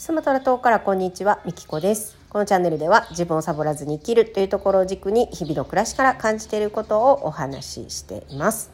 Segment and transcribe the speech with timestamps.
[0.00, 2.16] スマトラ島からこんにちは、みきこです。
[2.30, 8.70] このチャンネルでは自分をサボらずに生きるというところを軸に日々の暮らしから感じていることをお話ししています。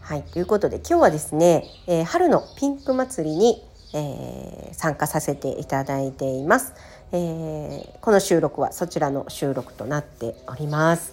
[0.00, 3.62] はい、ということで今日はですね、えー春のピンク祭りに、
[3.92, 6.72] えー参加させていただいています、
[7.12, 11.12] えーこの収録はそちらの収録となっております。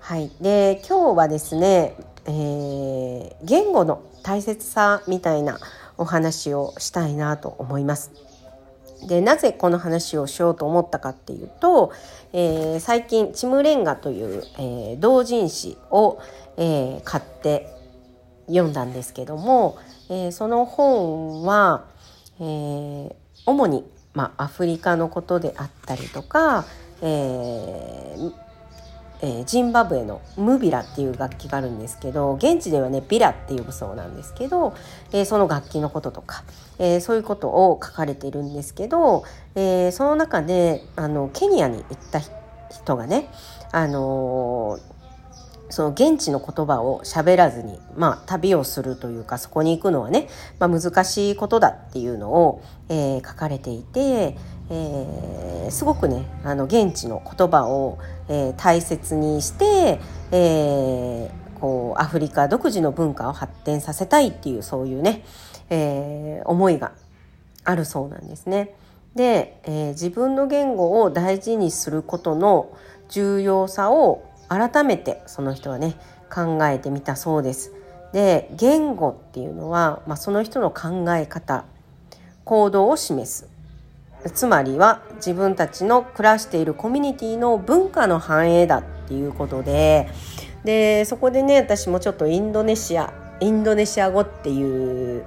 [0.00, 1.96] はい、で今日はですね、
[2.26, 5.58] えー言語の大切さみたいな
[5.96, 8.10] お話をしたいなと思います。
[9.06, 11.92] でなぜこの話をしようと思ったかっていうと、
[12.32, 16.18] えー最近「チムレンガ」という、えー同人誌を、
[16.56, 17.72] えー買って
[18.46, 19.76] 読んだんですけども、
[20.08, 21.84] えーその本は、
[22.40, 23.14] えー
[23.46, 26.64] 主に、まあ、アフリカのことであったりとか、
[27.02, 28.49] えー
[29.22, 34.74] えージンバブエのムビラっていう楽器があるんですけど現地ではねビラって呼ぶそうなんですけど、
[35.12, 36.44] えーその楽器のこととか、
[36.78, 42.20] えーそういうことを書かれているんですけど、えその中であのケニアに行った
[42.70, 43.28] 人がね、
[43.72, 44.99] あのー
[45.70, 54.36] その現地の言葉を喋らずに、まあ、旅をするというかそこに行くのはね、まあ、難しいことだっていうのを、えー書かれていて、
[54.70, 60.00] えーすごくねあの現地の言葉を、えー大切にして、
[60.32, 65.24] えーこうアフリカ独自の文化を発展させたいっていうそういうね、
[65.68, 66.92] えー思いが
[67.64, 68.74] あるそうなんですね。
[69.14, 72.76] で、えー自分の言語を大事にすることの
[73.08, 75.94] 重要さを改めてその人はね
[76.30, 77.72] 考えてみたそうです。
[78.12, 81.64] で言語っていうのは、まあ、その人の考え方
[82.44, 83.48] 行動を示す
[84.34, 90.08] つまりは自分たちの暮らしているコミュニティの文化の反映だっていうことで
[90.64, 95.24] でそこでね私もちょっとインドネシアインドネシア語っていう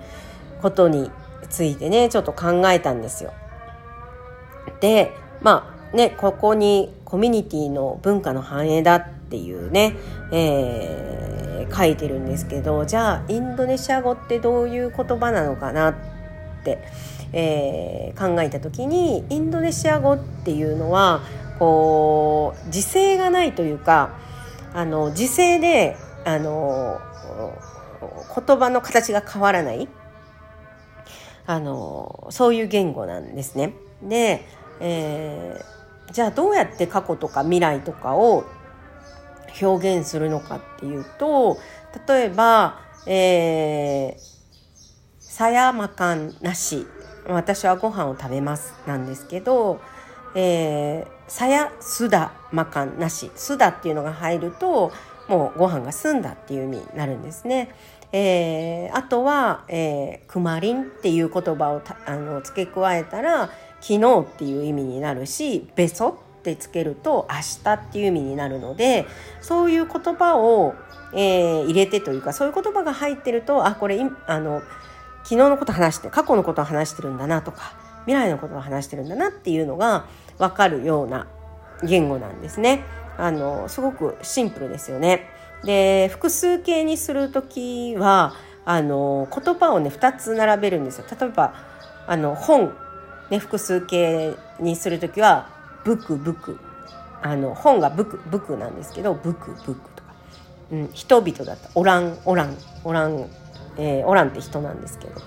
[0.62, 1.10] ことに
[1.50, 3.34] ついてねちょっと考えたんですよ。
[4.80, 9.96] でまあねここにコミュニティの文化の反映だっっていうね、
[10.32, 11.44] えー
[11.76, 15.96] 書いてるんですけどじゃあインドネシア語ってどういう言葉なのかなっ
[16.64, 16.80] て、
[17.32, 21.22] えー考えた時にインドネシア語っていうのは
[21.58, 24.18] こう時勢がないというか
[24.74, 25.96] あの時勢で
[26.26, 27.00] あの
[28.36, 29.88] 言葉の形が変わらない
[31.48, 33.74] あのそういう言語なんですね。
[34.04, 34.46] で、
[34.80, 35.74] えー
[36.12, 38.46] じゃあどうやって過去とか未来とかを
[39.62, 41.58] 表現するのかっていうと
[42.08, 44.20] 例えば「えー、
[45.20, 46.88] さやまかんなし
[47.28, 49.80] 私はご飯を食べます」なんですけど
[50.36, 54.92] 「えー、さやすだまかんなし」「すだ」っていうのが入ると
[55.28, 57.70] もうご飯が済んだっていう意味になるんですね。
[58.12, 63.50] えーあとは、えー、くまりんっていう言葉をたあの付け加えたら
[63.82, 69.06] 昨日っていう意味になるしべそってつけると明日っていう意味になるので
[69.42, 70.76] そういう言葉を、
[71.14, 74.62] えー入れてというかそういう言葉が入ってるとあこれあの
[75.24, 77.74] 昨日のこと話して過去のことを話してるんだなとか
[78.06, 80.06] 未来のことを話してるんだなっていうのが
[80.38, 81.28] 分かるような
[81.84, 82.84] 言語なんですね。
[83.18, 85.30] あのすごくシンプルですよね。
[85.64, 88.34] で複数形にする時は
[88.66, 91.06] あの言葉をね2つ並べるんですよ。
[91.20, 91.54] 例えば
[92.08, 92.74] あの本、
[93.30, 95.50] ね、複数形にする時は
[95.84, 96.60] 「ブクブク」
[97.22, 100.14] あの本がブクブクなんですけど「ブクブク」とか、
[100.72, 101.68] うん、人々だった。
[101.68, 103.26] ら「オランオランオラン」
[103.78, 105.22] えーオランって人なんですけど。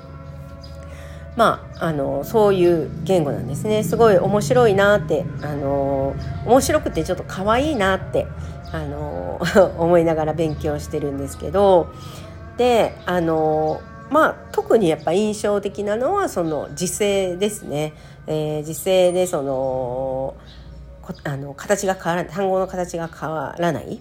[1.36, 3.84] まあ、あのそういう言語なんですね。
[3.84, 6.14] すごい面白いなってあの
[6.46, 8.26] 面白くてちょっと可愛いなって
[8.72, 9.38] あの
[9.76, 11.88] 思いながら勉強してるんですけど。
[12.56, 17.92] であのまあ特にやっぱ印象的なのはその時勢ですね、
[18.26, 20.34] えー時勢でその
[21.24, 24.00] あの形が変わら単語の形が変わらない。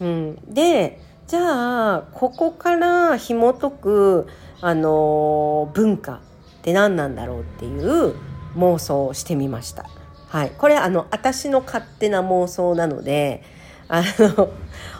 [0.00, 4.26] うん、でじゃあここから紐解く、
[4.60, 6.18] あの文化っ
[6.62, 8.14] て何なんだろうっていう
[8.56, 9.86] 妄想をしてみました。
[10.28, 13.42] はい、これあの私の勝手な妄想なので
[13.88, 14.50] あの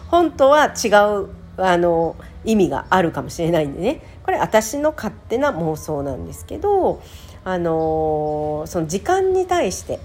[0.08, 0.88] 本当は違
[1.22, 1.28] う
[1.58, 7.02] あの意味があるかもしれないんでねこれ私の勝手な妄想なんですけど
[7.44, 10.00] あのその時間に対して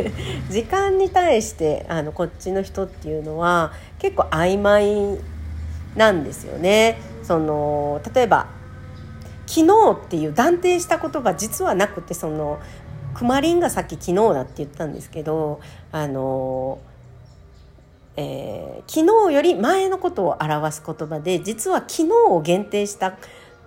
[0.50, 5.18] 時間に対してあのこっちの人っていうのは結構曖昧
[5.96, 7.00] なんですよね。
[7.22, 8.46] その例えば
[9.46, 12.58] 昨日っていう断定した言葉実はなくてその
[13.14, 16.78] クマリンがさっき昨日だって言ったんですけどあの、
[18.20, 23.10] えー昨日より前のことを表す言葉で実は昨日を限定した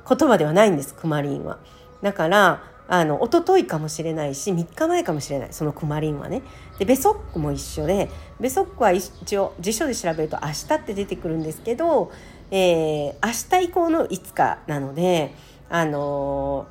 [0.10, 1.60] 言葉ではないんですクマリンは。
[2.02, 5.50] だからあの一昨日かもしれないし3日前かもしれない。
[5.52, 6.42] そのクマリンはね。
[6.80, 8.10] でベソックも一緒で
[8.40, 12.12] ベソックは一応辞書で調べると明日って出てくるんですけど、
[12.50, 15.36] えー、明日以降の5日なので
[15.70, 16.66] あの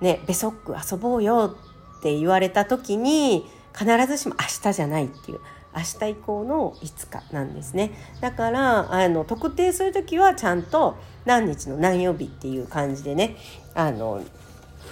[0.00, 1.54] ー、ねベソック遊ぼうよ
[1.98, 3.44] って言われた時に
[3.78, 5.40] 必ずしも明日じゃないっていう。
[5.74, 13.36] 明日以降の5日なんですねだからあの特定する時はちゃんと何日の何曜日っていう感じでね
[13.74, 14.22] あの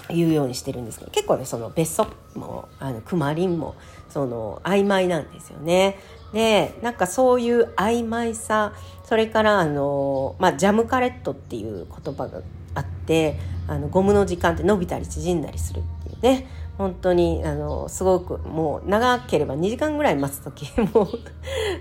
[0.08, 3.74] 言うようにしてるんですけど結構ねその別荘もあのクマリンも
[4.08, 5.98] その曖昧なんですよね。
[6.32, 8.72] でなんかそういう曖昧さ
[9.04, 12.40] それからあの、まあ、ジャムカレットっていう言葉が
[12.74, 13.36] あって
[13.66, 16.46] あのゴムの時間って伸びたり縮んだりするっていうね
[16.80, 21.08] 本当にあのすごくもう長ければ2時間ぐらい待つ時 もう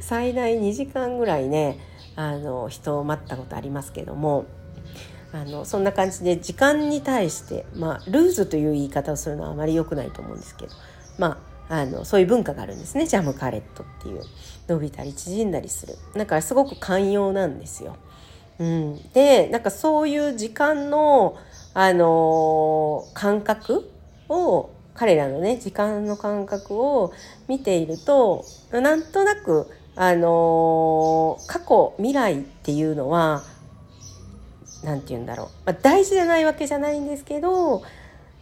[0.02, 1.80] 最大2時間ぐらいね
[2.18, 4.44] あの人を待ったことありますけども
[5.32, 10.74] あのそんな感じで時間に対して、まあ、ルーズという言い方をするのはあまり良くないと思うんですけど、
[11.18, 13.06] まあ、あのそういう文化があるんですね。
[13.06, 14.22] ジャムカレットっていう。
[14.70, 15.96] 伸びたり縮んだりする。
[16.16, 17.96] だからすごく寛容なんですよ。
[18.60, 21.38] うん、でなんかそういう時間の、
[21.74, 23.90] あのー、感覚
[24.28, 24.70] を
[25.00, 27.14] 彼らのね時間の感覚を
[27.48, 33.44] 見ているとなんとなく、あのー、過去未来っていうのは
[34.84, 37.82] 何て言うんだろう、まあ、大事じゃないわけじゃないんですけど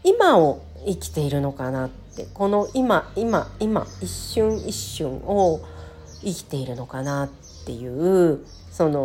[0.04, 2.07] 今を生きているのかなって。
[2.33, 5.62] この今今今一瞬一瞬を
[6.24, 7.30] 生きているのかなっ
[7.68, 9.00] ていうその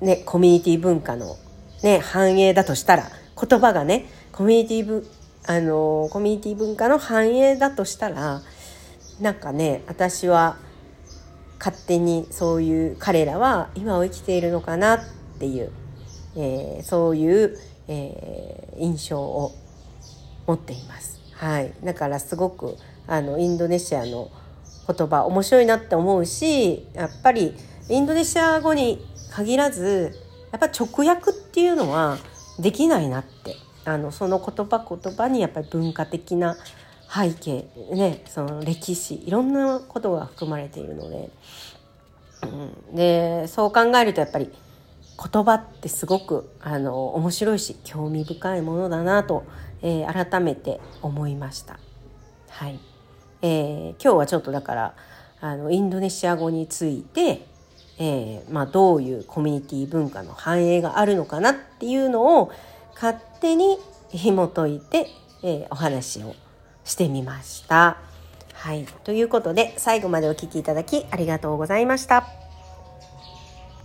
[0.00, 1.36] ねコミュニティ文化の
[1.82, 3.10] ね繁栄だとしたら
[3.40, 5.06] 言葉がねコミュニティブ
[5.46, 8.42] あのコミュニティ文化の繁栄だとしたら
[9.20, 10.56] なんかね私は
[11.58, 14.98] 勝手にそういう彼らは今を生きているのかなっ
[15.38, 15.70] ていう、
[16.36, 17.58] えー、そういう、
[17.88, 19.52] えー、印象を
[20.46, 21.20] 持っています。
[21.34, 22.76] はい、だからすごく
[23.06, 24.30] あのインドネシアの
[24.86, 27.54] 言葉面白いなって思うしやっぱり
[27.88, 30.12] インドネシア語に限らず
[30.52, 32.18] やっぱ直訳っていうのは
[32.60, 33.56] できないなって。
[33.84, 36.56] あのその言葉言葉にやっぱり文化的な
[37.12, 41.30] 背景ねその歴史いろんなことが含まれているので、
[42.90, 44.52] うん、でそう考えるとやっぱり
[45.32, 49.44] 言葉ってすごくあの面白いし興味深いものだなと、
[49.82, 51.78] えー、改めて思いました。
[52.48, 52.78] はい。
[53.42, 54.94] えー、今日はちょっとだから
[55.40, 57.46] あのインドネシア語について、
[58.00, 62.50] えーまあ、どういうコミュニティ文化の繁栄があるのかなっていうのを
[62.94, 65.06] 勝手に紐解いて、
[65.42, 66.34] えー、お話を
[66.84, 67.98] してみました。
[68.54, 68.86] はい。
[69.04, 72.49] ということで、最後までお聴きいただきありがとうございました。